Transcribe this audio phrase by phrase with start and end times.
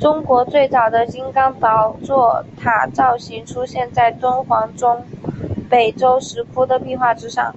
[0.00, 5.04] 中国最早的金刚宝座塔造型出现在敦煌中
[5.68, 7.54] 北周石窟的壁画之上。